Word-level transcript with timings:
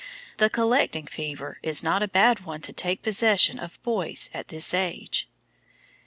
The 0.37 0.49
collecting 0.49 1.05
fever 1.05 1.59
is 1.61 1.83
not 1.83 2.01
a 2.01 2.07
bad 2.07 2.39
one 2.39 2.61
to 2.61 2.73
take 2.73 3.03
possession 3.03 3.59
of 3.59 3.79
boys 3.83 4.31
at 4.33 4.47
this 4.47 4.73
age. 4.73 5.27